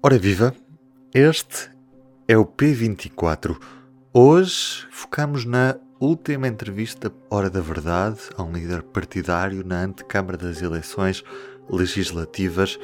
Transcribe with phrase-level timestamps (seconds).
[0.00, 0.54] Ora viva,
[1.12, 1.70] este
[2.28, 3.58] é o P24.
[4.14, 10.62] Hoje focamos na última entrevista Hora da Verdade a um líder partidário na antecâmara das
[10.62, 11.24] eleições
[11.68, 12.78] legislativas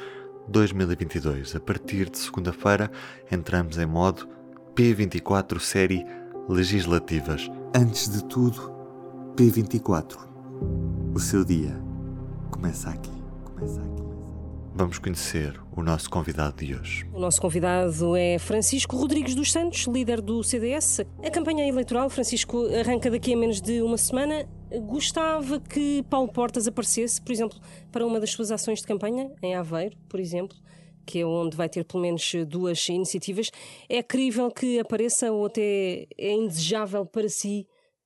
[0.49, 1.55] 2022.
[1.55, 2.91] A partir de segunda-feira
[3.31, 4.29] entramos em modo
[4.75, 6.05] P24 série
[6.49, 7.49] legislativas.
[7.73, 8.75] Antes de tudo,
[9.37, 10.17] P24.
[11.15, 11.81] O seu dia
[12.51, 13.13] começa aqui.
[13.45, 14.04] Começa aqui.
[14.77, 17.07] Vamos conhecer o nosso convidado de hoje.
[17.15, 20.99] O nosso convidado é Francisco Rodrigues dos Santos, líder do CDS.
[21.25, 24.49] A campanha eleitoral, Francisco, arranca daqui a menos de uma semana.
[24.89, 27.57] Gostava que Paulo Portas aparecesse, por exemplo,
[27.93, 30.57] para uma das suas ações de campanha, em Aveiro, por exemplo,
[31.07, 33.53] que é onde vai ter pelo menos duas iniciativas.
[33.89, 37.65] É crível que apareça ou até é indesejável para si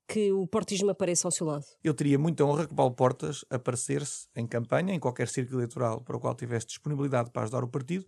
[0.09, 1.67] que o portismo apareça ao seu lado?
[1.85, 6.17] Eu teria muita honra que Paulo Portas aparecesse em campanha, em qualquer círculo eleitoral para
[6.17, 8.07] o qual tivesse disponibilidade para ajudar o partido,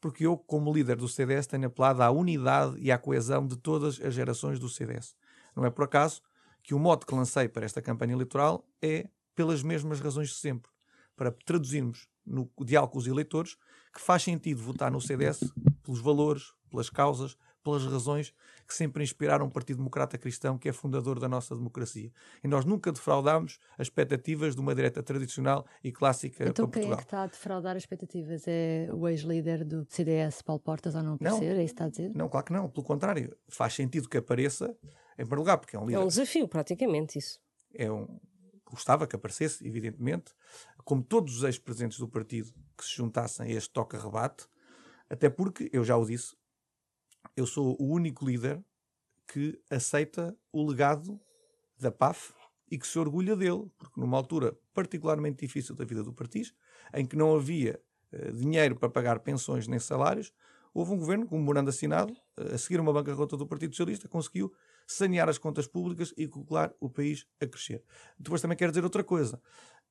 [0.00, 4.00] porque eu, como líder do CDS, tenho apelado à unidade e à coesão de todas
[4.00, 5.16] as gerações do CDS.
[5.54, 6.22] Não é por acaso
[6.62, 10.70] que o mote que lancei para esta campanha eleitoral é pelas mesmas razões de sempre,
[11.16, 13.56] para traduzirmos no diálogo com os eleitores
[13.92, 18.34] que faz sentido votar no CDS pelos valores, pelas causas, pelas razões
[18.66, 22.12] que sempre inspiraram o Partido Democrata Cristão, que é fundador da nossa democracia.
[22.42, 26.82] E nós nunca defraudámos as expectativas de uma direita tradicional e clássica então, para Portugal.
[26.82, 28.44] Então quem é que está a defraudar as expectativas?
[28.46, 31.56] É o ex-líder do CDS, Paulo Portas, ou não por não, ser?
[31.56, 32.12] É isso que está a dizer?
[32.14, 32.68] Não, claro que não.
[32.68, 34.76] Pelo contrário, faz sentido que apareça,
[35.14, 36.00] em primeiro lugar, porque é um líder.
[36.00, 37.40] É um desafio, praticamente, isso.
[37.74, 38.06] É um...
[38.64, 40.32] Gostava que aparecesse, evidentemente,
[40.84, 44.46] como todos os ex-presidentes do partido que se juntassem a este toca-rebate,
[45.08, 46.36] até porque, eu já o disse,
[47.36, 48.62] eu sou o único líder
[49.26, 51.20] que aceita o legado
[51.78, 52.32] da PAF
[52.70, 56.50] e que se orgulha dele, porque numa altura particularmente difícil da vida do partido,
[56.94, 57.80] em que não havia
[58.12, 60.32] uh, dinheiro para pagar pensões nem salários,
[60.72, 64.08] houve um governo com um memorando assinado, uh, a seguir uma bancarrota do Partido Socialista,
[64.08, 64.52] conseguiu
[64.86, 67.82] sanear as contas públicas e colocar o país a crescer.
[68.18, 69.40] Depois também quero dizer outra coisa.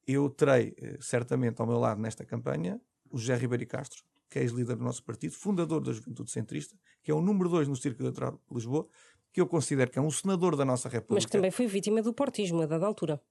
[0.07, 2.79] Eu terei, uh, certamente, ao meu lado nesta campanha,
[3.09, 7.11] o José Ribeiro Castro, que é ex-líder do nosso partido, fundador da Juventude Centrista, que
[7.11, 8.87] é o número 2 no Círculo Eleitoral de Lisboa,
[9.31, 11.15] que eu considero que é um senador da nossa República.
[11.15, 13.21] Mas que também foi vítima do portismo a dada altura.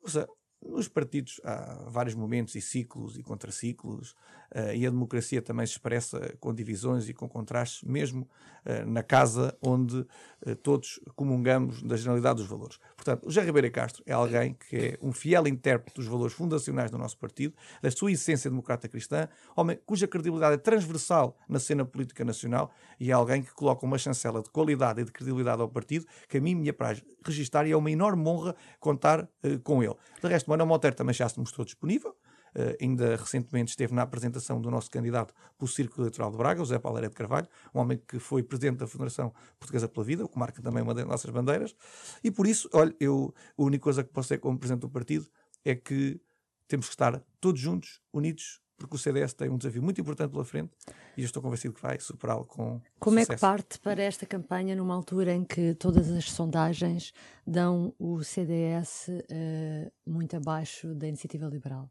[0.00, 0.28] Ou seja,
[0.64, 4.14] nos partidos há vários momentos e ciclos e contraciclos,
[4.54, 8.22] uh, e a democracia também se expressa com divisões e com contrastes, mesmo
[8.64, 12.78] uh, na casa onde uh, todos comungamos da generalidade dos valores.
[12.96, 16.90] Portanto, o José Ribeiro Castro é alguém que é um fiel intérprete dos valores fundacionais
[16.90, 21.84] do nosso partido, da sua essência democrata cristã, homem cuja credibilidade é transversal na cena
[21.84, 25.68] política nacional e é alguém que coloca uma chancela de qualidade e de credibilidade ao
[25.68, 29.28] partido que a mim me apraz registar e é uma enorme honra contar
[29.62, 29.94] com ele.
[30.22, 32.16] De resto, Manuel Monteiro também já se mostrou disponível.
[32.56, 36.60] Uh, ainda recentemente esteve na apresentação do nosso candidato para o Círculo Eleitoral de Braga,
[36.60, 40.28] José Paulo de Carvalho, um homem que foi presidente da Federação Portuguesa pela Vida, o
[40.28, 41.74] que marca também uma das nossas bandeiras.
[42.22, 45.26] E por isso, olha, eu, a única coisa que posso dizer como presidente do partido
[45.64, 46.20] é que
[46.68, 50.44] temos que estar todos juntos, unidos, porque o CDS tem um desafio muito importante pela
[50.44, 50.72] frente
[51.16, 53.32] e eu estou convencido que vai superá-lo com Como sucesso.
[53.32, 57.12] é que parte para esta campanha numa altura em que todas as sondagens
[57.46, 61.88] dão o CDS uh, eh, muito abaixo da iniciativa liberal?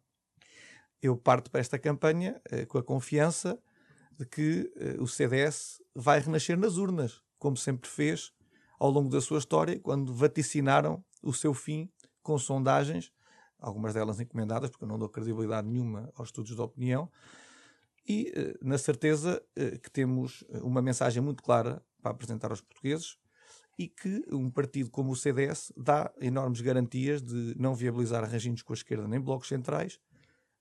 [1.02, 3.58] Eu parto para esta campanha uh, com a confiança
[4.18, 8.32] de que uh, o CDS vai renascer nas urnas, como sempre fez
[8.80, 11.90] ao longo da sua história, quando vaticinaram o seu fim
[12.22, 13.12] com sondagens
[13.64, 17.10] algumas delas encomendadas, porque eu não dou credibilidade nenhuma aos estudos de opinião,
[18.08, 22.60] e eh, na certeza eh, que temos eh, uma mensagem muito clara para apresentar aos
[22.60, 23.18] portugueses
[23.80, 28.74] e que um partido como o CDS dá enormes garantias de não viabilizar arranjinhos com
[28.74, 30.00] a esquerda nem blocos centrais,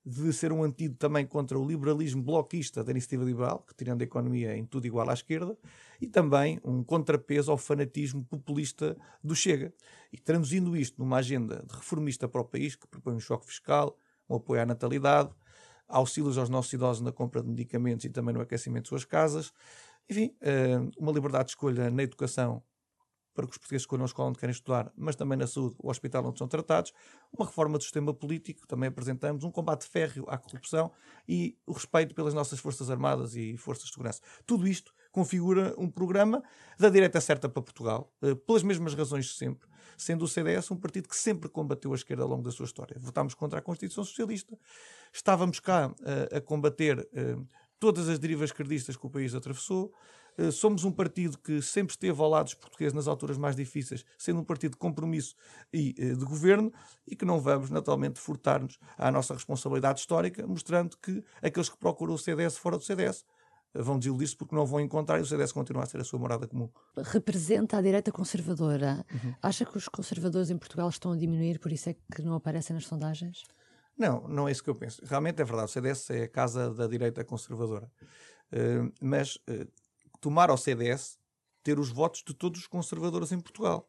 [0.05, 4.05] de ser um antídoto também contra o liberalismo bloquista da iniciativa liberal, que tirando a
[4.05, 5.57] economia em tudo igual à esquerda,
[6.01, 9.73] e também um contrapeso ao fanatismo populista do Chega.
[10.13, 13.97] E traduzindo isto numa agenda reformista para o país, que propõe um choque fiscal,
[14.29, 15.31] um apoio à natalidade,
[15.89, 19.53] auxílios aos nossos idosos na compra de medicamentos e também no aquecimento de suas casas,
[20.09, 22.63] enfim, eh, uma liberdade de escolha na educação
[23.35, 25.91] para que os portugueses escolham a escola onde querem estudar, mas também na saúde, o
[25.91, 26.93] hospital onde são tratados,
[27.33, 30.91] uma reforma do sistema político, também apresentamos, um combate férreo à corrupção
[31.29, 34.21] e o respeito pelas nossas Forças Armadas e Forças de Segurança.
[34.47, 36.43] Tudo isto configura um programa
[36.79, 40.77] da direita certa para Portugal, eh, pelas mesmas razões de sempre, sendo o CDS um
[40.77, 42.97] partido que sempre combateu a esquerda ao longo da sua história.
[42.99, 44.59] Votámos contra a Constituição Socialista,
[45.13, 47.37] estávamos cá eh, a combater eh,
[47.79, 49.93] todas as derivas esquerdistas que o país atravessou,
[50.53, 54.41] somos um partido que sempre esteve ao lado dos portugueses nas alturas mais difíceis, sendo
[54.41, 55.35] um partido de compromisso
[55.73, 56.73] e eh, de governo,
[57.07, 62.15] e que não vamos, naturalmente, furtar-nos à nossa responsabilidade histórica, mostrando que aqueles que procuram
[62.15, 63.25] o CDS fora do CDS
[63.75, 66.47] vão desiludir-se porque não vão encontrar e o CDS continua a ser a sua morada
[66.47, 66.69] comum.
[66.97, 69.05] Representa a direita conservadora.
[69.13, 69.35] Uhum.
[69.43, 72.75] Acha que os conservadores em Portugal estão a diminuir, por isso é que não aparecem
[72.75, 73.45] nas sondagens?
[73.97, 75.03] Não, não é isso que eu penso.
[75.05, 77.91] Realmente é verdade, o CDS é a casa da direita conservadora.
[78.53, 79.67] Uh, mas uh,
[80.23, 81.19] tomar ao CDS
[81.63, 83.87] ter os votos de todos os conservadores em Portugal.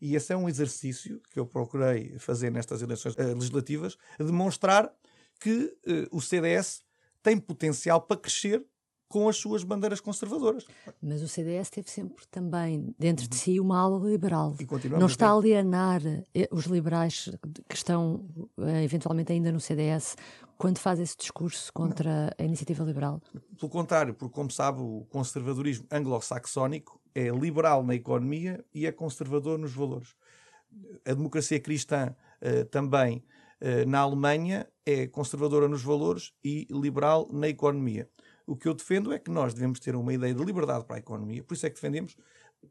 [0.00, 4.92] E esse é um exercício que eu procurei fazer nestas eleições uh, legislativas, demonstrar
[5.38, 5.76] que
[6.10, 6.82] o CDS
[7.22, 8.64] tem potencial para crescer
[9.08, 10.64] com as suas bandeiras conservadoras.
[11.00, 14.56] Mas o CDS teve sempre também dentro de si uma ala liberal.
[14.98, 16.02] Não está a alienar
[16.34, 17.30] eh, os liberais
[17.68, 20.16] que estão eh, eventualmente ainda no CDS
[20.58, 22.30] quando faz esse discurso contra Não.
[22.38, 23.22] a iniciativa liberal?
[23.58, 29.58] Pelo contrário, porque como sabe o conservadorismo anglo-saxónico é liberal na economia e é conservador
[29.58, 30.14] nos valores.
[31.06, 33.24] A democracia cristã uh, também
[33.60, 38.08] uh, na Alemanha é conservadora nos valores e liberal na economia.
[38.46, 40.98] O que eu defendo é que nós devemos ter uma ideia de liberdade para a
[40.98, 42.16] economia, por isso é que defendemos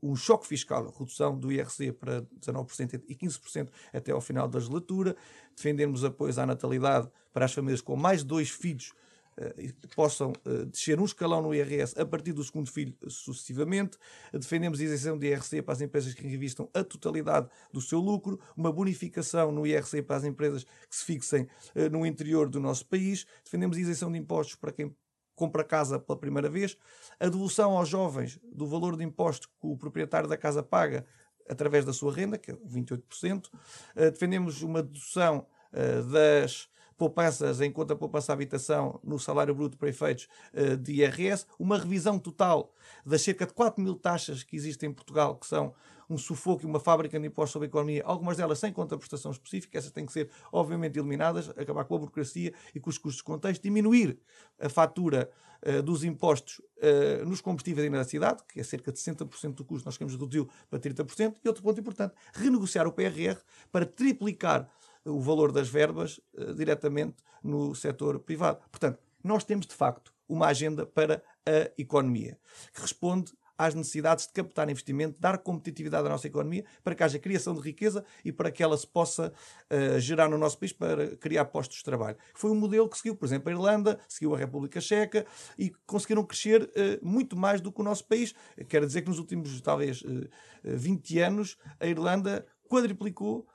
[0.01, 5.16] um choque fiscal, redução do IRC para 19% e 15% até ao final da legislatura,
[5.56, 8.94] defendemos apoios à natalidade para as famílias com mais de dois filhos
[9.39, 13.98] uh, possam uh, descer um escalão no IRS a partir do segundo filho sucessivamente.
[14.33, 18.39] Defendemos a isenção de IRC para as empresas que revistam a totalidade do seu lucro,
[18.56, 22.86] uma bonificação no IRC para as empresas que se fixem uh, no interior do nosso
[22.86, 23.25] país.
[23.44, 24.95] Defendemos a isenção de impostos para quem
[25.35, 26.77] compra casa pela primeira vez,
[27.19, 31.05] a devolução aos jovens do valor de imposto que o proprietário da casa paga
[31.49, 33.47] através da sua renda, que é 28%.
[33.47, 39.89] Uh, defendemos uma dedução uh, das poupanças em conta poupança habitação no salário bruto para
[39.89, 42.73] efeitos uh, de IRS, uma revisão total
[43.05, 45.73] das cerca de 4 mil taxas que existem em Portugal, que são
[46.10, 49.78] um sufoco e uma fábrica de impostos sobre a economia, algumas delas sem contraprestação específica,
[49.78, 53.24] essas têm que ser, obviamente, eliminadas, acabar com a burocracia e com os custos de
[53.24, 54.19] contexto, diminuir
[54.60, 55.30] a fatura
[55.66, 59.86] uh, dos impostos uh, nos combustíveis na cidade, que é cerca de 60% do custo,
[59.86, 63.38] nós queremos reduzi-lo para 30%, e outro ponto importante, renegociar o PRR
[63.72, 64.69] para triplicar
[65.04, 68.60] o valor das verbas uh, diretamente no setor privado.
[68.72, 72.38] Portanto, nós temos de facto uma agenda para a economia
[72.74, 77.19] que responde às necessidades de captar investimento, dar competitividade à nossa economia, para que haja
[77.19, 79.31] criação de riqueza e para que ela se possa
[79.72, 82.18] uh, gerar no nosso país para criar postos de trabalho.
[82.34, 85.25] Foi um modelo que seguiu, por exemplo, a Irlanda, seguiu a República Checa
[85.57, 88.34] e conseguiram crescer uh, muito mais do que o nosso país.
[88.68, 90.28] Quero dizer que nos últimos, talvez, uh,
[90.63, 93.48] eh, 20 anos, a Irlanda quadriplicou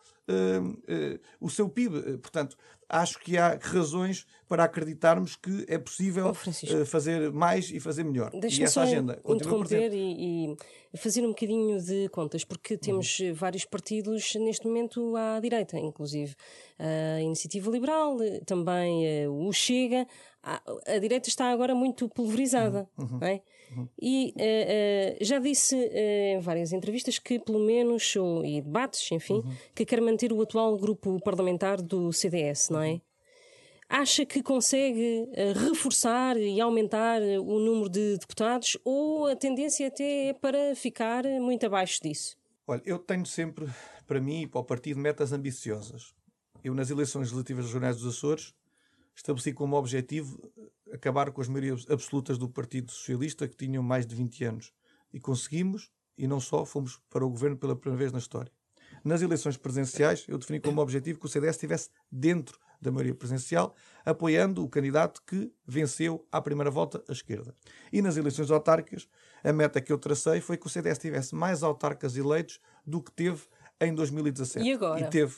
[1.40, 2.18] o seu PIB.
[2.18, 2.56] Portanto,
[2.88, 8.32] acho que há razões para acreditarmos que é possível oh, fazer mais e fazer melhor.
[8.32, 10.56] Deixa-me só agenda interromper e,
[10.92, 13.32] e, fazer um bocadinho de contas, porque temos uhum.
[13.32, 16.34] vários partidos neste momento à direita, inclusive
[16.76, 20.04] a Iniciativa Liberal, também o Chega.
[20.42, 22.88] A, a direita está agora muito pulverizada.
[22.98, 23.18] Uhum.
[23.20, 23.40] Não é?
[23.76, 23.88] Uhum.
[24.02, 29.12] E uh, uh, já disse uh, em várias entrevistas que, pelo menos, ou, e debates,
[29.12, 29.52] enfim, uhum.
[29.76, 33.00] que quer manter o atual grupo parlamentar do CDS, não é?
[33.92, 35.28] Acha que consegue
[35.68, 41.66] reforçar e aumentar o número de deputados ou a tendência até é para ficar muito
[41.66, 42.36] abaixo disso?
[42.68, 43.68] Olha, eu tenho sempre,
[44.06, 46.14] para mim e para o partido, metas ambiciosas.
[46.62, 48.54] Eu, nas eleições legislativas regionais dos Açores,
[49.12, 50.40] estabeleci como objetivo
[50.92, 54.72] acabar com as maiorias absolutas do Partido Socialista, que tinham mais de 20 anos.
[55.12, 58.52] E conseguimos, e não só, fomos para o governo pela primeira vez na história.
[59.04, 63.74] Nas eleições presidenciais, eu defini como objetivo que o CDS estivesse dentro da maioria presidencial,
[64.04, 67.54] apoiando o candidato que venceu à primeira volta a esquerda.
[67.92, 69.08] E nas eleições autárquicas,
[69.44, 73.12] a meta que eu tracei foi que o CDS tivesse mais autarcas eleitos do que
[73.12, 73.42] teve
[73.80, 74.66] em 2017.
[74.66, 75.00] E agora?
[75.00, 75.36] E teve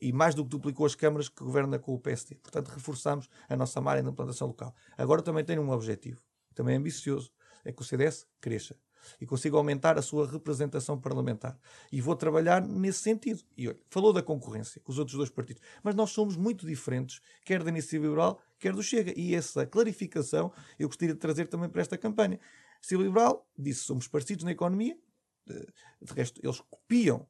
[0.00, 2.34] e mais do que duplicou as câmaras que governa com o PSD.
[2.34, 4.74] Portanto, reforçamos a nossa marca de implantação local.
[4.98, 6.20] Agora também tem um objetivo,
[6.54, 7.30] também ambicioso,
[7.64, 8.76] é que o CDS cresça
[9.20, 11.58] e consiga aumentar a sua representação parlamentar.
[11.90, 13.42] E vou trabalhar nesse sentido.
[13.56, 17.20] E olha, falou da concorrência com os outros dois partidos, mas nós somos muito diferentes,
[17.44, 19.12] quer da Iniciativa Liberal, quer do Chega.
[19.18, 22.38] E essa clarificação eu gostaria de trazer também para esta campanha.
[22.78, 24.96] Iniciativa Liberal disse somos parecidos na economia,
[25.46, 27.26] de resto, eles copiam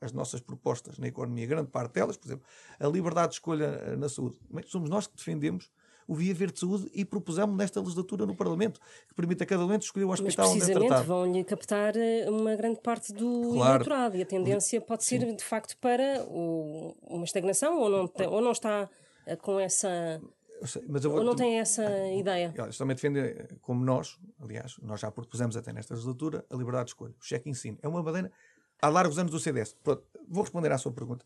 [0.00, 2.46] as nossas propostas na economia, grande parte delas, por exemplo,
[2.78, 4.38] a liberdade de escolha na saúde.
[4.66, 5.70] Somos nós que defendemos
[6.06, 9.66] o Via Verde de Saúde e propusemos nesta legislatura no Parlamento, que permite a cada
[9.66, 10.90] doente escolher o hospital onde é tratado.
[10.90, 13.74] Mas vão-lhe captar eh, uma grande parte do claro.
[13.74, 15.36] eleitorado e a tendência pode ser, Sim.
[15.36, 18.88] de facto, para o, uma estagnação ou não, ou não está
[19.26, 20.20] eh, com essa...
[20.64, 22.54] Sei, vou, ou não tem essa ideia?
[22.56, 26.90] Eles também defendem, como nós, aliás, nós já propusemos até nesta legislatura, a liberdade de
[26.92, 27.14] escolha.
[27.20, 28.32] O cheque ensino é uma bandeira
[28.80, 29.76] há largos anos do CDS.
[29.82, 31.24] Pronto, vou responder à sua pergunta.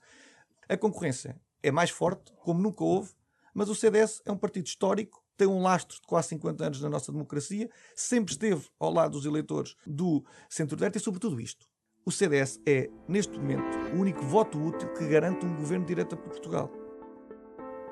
[0.69, 3.13] A concorrência é mais forte, como nunca houve,
[3.55, 6.89] mas o CDS é um partido histórico, tem um lastro de quase 50 anos na
[6.89, 11.67] nossa democracia, sempre esteve ao lado dos eleitores do centro-direita e, sobretudo, isto.
[12.05, 16.17] O CDS é, neste momento, o único voto útil que garante um governo de direita
[16.17, 16.71] para Portugal.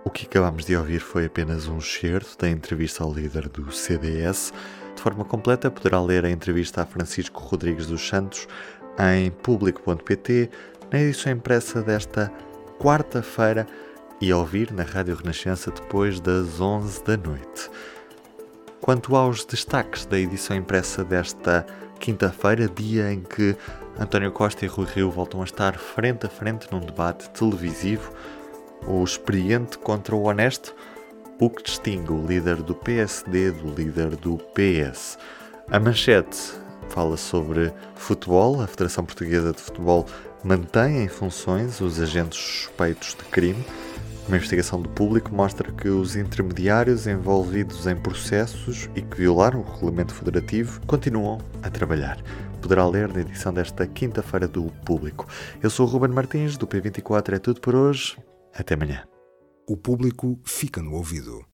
[0.05, 4.53] O que acabamos de ouvir foi apenas um excerto da entrevista ao líder do CDS.
[4.97, 8.47] De forma completa, poderá ler a entrevista a Francisco Rodrigues dos Santos
[8.99, 10.51] em público.pt,
[10.91, 12.33] na edição impressa desta
[12.79, 13.67] quarta-feira
[14.21, 17.71] e a ouvir na Rádio Renascença depois das 11 da noite.
[18.81, 21.67] Quanto aos destaques da edição impressa desta
[22.01, 23.57] quinta-feira, dia em que
[23.99, 28.13] António Costa e Rui Rio voltam a estar frente a frente num debate televisivo,
[28.87, 30.75] o experiente contra o honesto,
[31.41, 35.19] o que distingue o líder do PSD do líder do PS.
[35.71, 36.39] A manchete
[36.89, 40.07] fala sobre futebol, a Federação Portuguesa de Futebol
[40.43, 43.65] mantém em funções os agentes suspeitos de crime.
[44.29, 49.65] Uma investigação do público mostra que os intermediários envolvidos em processos e que violaram o
[49.65, 52.23] regulamento federativo continuam a trabalhar.
[52.61, 55.27] Poderá ler na edição desta quinta-feira do Público.
[55.63, 58.19] Eu sou o Ruben Martins, do P24 é tudo por hoje.
[58.55, 59.03] Até amanhã.
[59.67, 61.41] O público fica no ouvido.